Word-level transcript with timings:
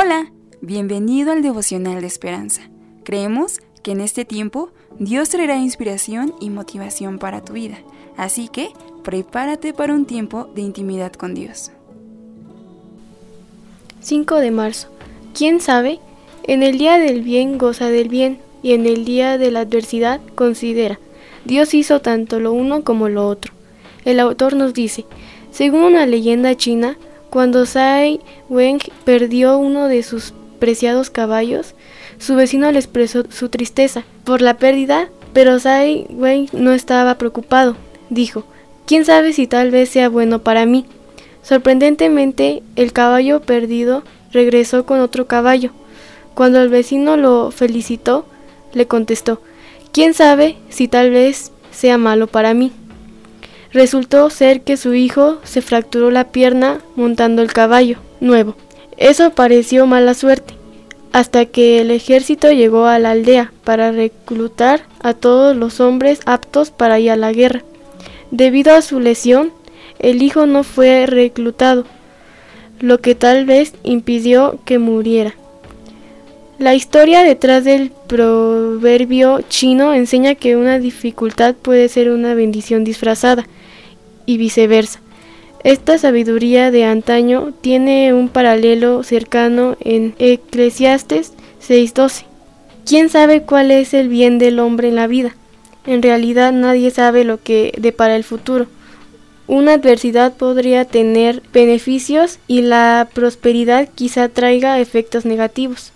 Hola, 0.00 0.30
bienvenido 0.60 1.32
al 1.32 1.42
devocional 1.42 2.00
de 2.02 2.06
esperanza. 2.06 2.62
Creemos 3.02 3.58
que 3.82 3.90
en 3.90 4.00
este 4.00 4.24
tiempo 4.24 4.70
Dios 5.00 5.28
traerá 5.30 5.56
inspiración 5.56 6.34
y 6.40 6.50
motivación 6.50 7.18
para 7.18 7.44
tu 7.44 7.54
vida, 7.54 7.78
así 8.16 8.46
que 8.46 8.68
prepárate 9.02 9.72
para 9.72 9.94
un 9.94 10.04
tiempo 10.04 10.44
de 10.54 10.62
intimidad 10.62 11.12
con 11.14 11.34
Dios. 11.34 11.72
5 13.98 14.36
de 14.36 14.52
marzo. 14.52 14.86
¿Quién 15.36 15.60
sabe? 15.60 15.98
En 16.44 16.62
el 16.62 16.78
día 16.78 16.98
del 16.98 17.22
bien 17.22 17.58
goza 17.58 17.90
del 17.90 18.08
bien 18.08 18.38
y 18.62 18.74
en 18.74 18.86
el 18.86 19.04
día 19.04 19.36
de 19.36 19.50
la 19.50 19.60
adversidad 19.62 20.20
considera. 20.36 21.00
Dios 21.44 21.74
hizo 21.74 22.00
tanto 22.00 22.38
lo 22.38 22.52
uno 22.52 22.84
como 22.84 23.08
lo 23.08 23.26
otro. 23.26 23.52
El 24.04 24.20
autor 24.20 24.54
nos 24.54 24.74
dice, 24.74 25.06
según 25.50 25.80
una 25.80 26.06
leyenda 26.06 26.56
china, 26.56 26.96
cuando 27.30 27.66
Sai 27.66 28.20
Weng 28.48 28.80
perdió 29.04 29.58
uno 29.58 29.88
de 29.88 30.02
sus 30.02 30.32
preciados 30.58 31.10
caballos, 31.10 31.74
su 32.18 32.34
vecino 32.34 32.70
le 32.72 32.78
expresó 32.78 33.24
su 33.30 33.48
tristeza 33.48 34.04
por 34.24 34.42
la 34.42 34.56
pérdida, 34.56 35.08
pero 35.32 35.58
Sai 35.58 36.06
Weng 36.10 36.48
no 36.52 36.72
estaba 36.72 37.16
preocupado. 37.16 37.76
Dijo, 38.10 38.44
¿quién 38.86 39.04
sabe 39.04 39.32
si 39.32 39.46
tal 39.46 39.70
vez 39.70 39.90
sea 39.90 40.08
bueno 40.08 40.40
para 40.40 40.66
mí? 40.66 40.86
Sorprendentemente, 41.42 42.62
el 42.76 42.92
caballo 42.92 43.40
perdido 43.40 44.02
regresó 44.32 44.84
con 44.84 45.00
otro 45.00 45.26
caballo. 45.26 45.70
Cuando 46.34 46.60
el 46.60 46.68
vecino 46.68 47.16
lo 47.16 47.50
felicitó, 47.50 48.26
le 48.72 48.86
contestó, 48.86 49.40
¿quién 49.92 50.14
sabe 50.14 50.56
si 50.68 50.88
tal 50.88 51.10
vez 51.10 51.52
sea 51.70 51.98
malo 51.98 52.26
para 52.26 52.54
mí? 52.54 52.72
Resultó 53.72 54.30
ser 54.30 54.62
que 54.62 54.76
su 54.76 54.94
hijo 54.94 55.38
se 55.44 55.60
fracturó 55.60 56.10
la 56.10 56.24
pierna 56.24 56.78
montando 56.96 57.42
el 57.42 57.52
caballo 57.52 57.98
nuevo. 58.20 58.56
Eso 58.96 59.30
pareció 59.30 59.86
mala 59.86 60.14
suerte, 60.14 60.54
hasta 61.12 61.44
que 61.44 61.80
el 61.80 61.90
ejército 61.90 62.50
llegó 62.50 62.86
a 62.86 62.98
la 62.98 63.10
aldea 63.10 63.52
para 63.64 63.92
reclutar 63.92 64.82
a 65.00 65.14
todos 65.14 65.56
los 65.56 65.80
hombres 65.80 66.20
aptos 66.26 66.70
para 66.70 66.98
ir 66.98 67.10
a 67.10 67.16
la 67.16 67.32
guerra. 67.32 67.62
Debido 68.30 68.74
a 68.74 68.82
su 68.82 69.00
lesión, 69.00 69.52
el 69.98 70.22
hijo 70.22 70.46
no 70.46 70.64
fue 70.64 71.06
reclutado, 71.06 71.84
lo 72.80 72.98
que 72.98 73.14
tal 73.14 73.44
vez 73.44 73.74
impidió 73.82 74.58
que 74.64 74.78
muriera. 74.78 75.34
La 76.58 76.74
historia 76.74 77.22
detrás 77.22 77.62
del 77.62 77.92
proverbio 78.08 79.42
chino 79.48 79.94
enseña 79.94 80.34
que 80.34 80.56
una 80.56 80.80
dificultad 80.80 81.54
puede 81.54 81.88
ser 81.88 82.10
una 82.10 82.34
bendición 82.34 82.82
disfrazada 82.82 83.46
y 84.26 84.38
viceversa. 84.38 85.00
Esta 85.62 85.98
sabiduría 85.98 86.72
de 86.72 86.84
antaño 86.84 87.52
tiene 87.60 88.12
un 88.12 88.28
paralelo 88.28 89.04
cercano 89.04 89.76
en 89.78 90.16
Eclesiastes 90.18 91.32
6:12. 91.60 92.24
¿Quién 92.84 93.08
sabe 93.08 93.42
cuál 93.42 93.70
es 93.70 93.94
el 93.94 94.08
bien 94.08 94.40
del 94.40 94.58
hombre 94.58 94.88
en 94.88 94.96
la 94.96 95.06
vida? 95.06 95.36
En 95.86 96.02
realidad 96.02 96.52
nadie 96.52 96.90
sabe 96.90 97.22
lo 97.22 97.40
que 97.40 97.72
depara 97.78 98.16
el 98.16 98.24
futuro. 98.24 98.66
Una 99.46 99.74
adversidad 99.74 100.32
podría 100.34 100.84
tener 100.84 101.40
beneficios 101.52 102.40
y 102.48 102.62
la 102.62 103.08
prosperidad 103.14 103.88
quizá 103.94 104.28
traiga 104.28 104.80
efectos 104.80 105.24
negativos. 105.24 105.92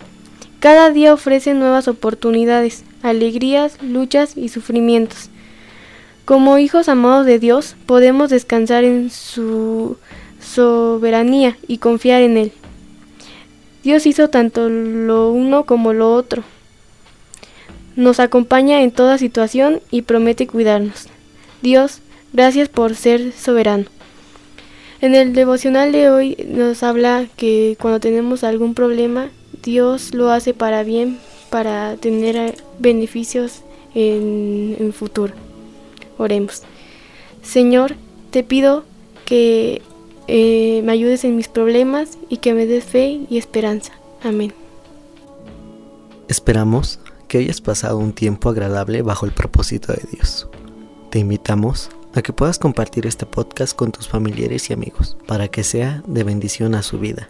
Cada 0.63 0.91
día 0.91 1.13
ofrece 1.13 1.53
nuevas 1.53 1.89
oportunidades, 1.89 2.85
alegrías, 3.01 3.81
luchas 3.81 4.37
y 4.37 4.47
sufrimientos. 4.47 5.29
Como 6.23 6.57
hijos 6.57 6.87
amados 6.87 7.25
de 7.25 7.37
Dios, 7.37 7.75
podemos 7.85 8.29
descansar 8.29 8.85
en 8.85 9.09
su 9.09 9.97
soberanía 10.39 11.57
y 11.67 11.79
confiar 11.79 12.21
en 12.21 12.37
Él. 12.37 12.53
Dios 13.83 14.05
hizo 14.05 14.29
tanto 14.29 14.69
lo 14.69 15.31
uno 15.31 15.65
como 15.65 15.91
lo 15.91 16.13
otro. 16.13 16.45
Nos 17.97 18.21
acompaña 18.21 18.83
en 18.83 18.91
toda 18.91 19.17
situación 19.17 19.81
y 19.91 20.03
promete 20.03 20.47
cuidarnos. 20.47 21.07
Dios, 21.61 21.99
gracias 22.31 22.69
por 22.69 22.95
ser 22.95 23.33
soberano. 23.33 23.87
En 25.01 25.13
el 25.13 25.33
devocional 25.33 25.91
de 25.91 26.09
hoy 26.09 26.37
nos 26.47 26.83
habla 26.83 27.25
que 27.35 27.75
cuando 27.81 27.99
tenemos 27.99 28.45
algún 28.45 28.75
problema 28.75 29.29
Dios 29.63 30.13
lo 30.13 30.29
hace 30.29 30.53
para 30.53 30.83
bien, 30.83 31.19
para 31.49 31.95
tener 31.95 32.35
eh, 32.35 32.55
beneficios 32.79 33.61
en 33.95 34.75
el 34.79 34.93
futuro. 34.93 35.33
Oremos. 36.17 36.63
Señor, 37.41 37.95
te 38.31 38.43
pido 38.43 38.83
que 39.25 39.81
eh, 40.27 40.81
me 40.83 40.91
ayudes 40.91 41.23
en 41.23 41.35
mis 41.35 41.47
problemas 41.47 42.17
y 42.29 42.37
que 42.37 42.53
me 42.53 42.65
des 42.65 42.83
fe 42.83 43.21
y 43.29 43.37
esperanza. 43.37 43.93
Amén. 44.23 44.53
Esperamos 46.27 46.99
que 47.27 47.39
hayas 47.39 47.61
pasado 47.61 47.97
un 47.97 48.13
tiempo 48.13 48.49
agradable 48.49 49.01
bajo 49.01 49.25
el 49.25 49.31
propósito 49.31 49.93
de 49.93 50.03
Dios. 50.11 50.47
Te 51.09 51.19
invitamos 51.19 51.89
a 52.13 52.21
que 52.21 52.33
puedas 52.33 52.59
compartir 52.59 53.07
este 53.07 53.25
podcast 53.25 53.75
con 53.75 53.91
tus 53.91 54.07
familiares 54.07 54.69
y 54.69 54.73
amigos 54.73 55.17
para 55.27 55.47
que 55.47 55.63
sea 55.63 56.03
de 56.05 56.23
bendición 56.23 56.75
a 56.75 56.83
su 56.83 56.99
vida. 56.99 57.29